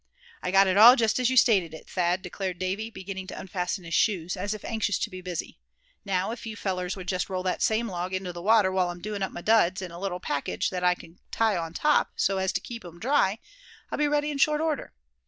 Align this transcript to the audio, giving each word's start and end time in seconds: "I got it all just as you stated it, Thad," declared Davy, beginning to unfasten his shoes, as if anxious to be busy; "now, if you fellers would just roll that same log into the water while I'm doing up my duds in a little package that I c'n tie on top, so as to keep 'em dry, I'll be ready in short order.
"I 0.41 0.49
got 0.49 0.65
it 0.65 0.77
all 0.77 0.95
just 0.95 1.19
as 1.19 1.29
you 1.29 1.37
stated 1.37 1.75
it, 1.75 1.87
Thad," 1.87 2.23
declared 2.23 2.57
Davy, 2.57 2.89
beginning 2.89 3.27
to 3.27 3.39
unfasten 3.39 3.83
his 3.83 3.93
shoes, 3.93 4.35
as 4.35 4.51
if 4.55 4.65
anxious 4.65 4.97
to 4.97 5.11
be 5.11 5.21
busy; 5.21 5.59
"now, 6.03 6.31
if 6.31 6.43
you 6.47 6.55
fellers 6.55 6.95
would 6.95 7.07
just 7.07 7.29
roll 7.29 7.43
that 7.43 7.61
same 7.61 7.87
log 7.87 8.11
into 8.11 8.33
the 8.33 8.41
water 8.41 8.71
while 8.71 8.89
I'm 8.89 8.99
doing 9.01 9.21
up 9.21 9.31
my 9.31 9.41
duds 9.43 9.79
in 9.79 9.91
a 9.91 9.99
little 9.99 10.19
package 10.19 10.71
that 10.71 10.83
I 10.83 10.95
c'n 10.95 11.19
tie 11.29 11.55
on 11.55 11.73
top, 11.73 12.13
so 12.15 12.39
as 12.39 12.51
to 12.53 12.61
keep 12.61 12.83
'em 12.83 12.97
dry, 12.99 13.37
I'll 13.91 13.97
be 13.99 14.07
ready 14.07 14.31
in 14.31 14.39
short 14.39 14.59
order. 14.59 14.91